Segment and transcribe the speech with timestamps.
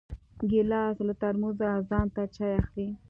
[0.49, 2.87] ګیلاس له ترموزه ځان ته چای اخلي.